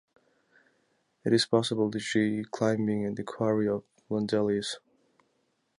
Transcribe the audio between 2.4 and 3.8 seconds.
climbing at the quarry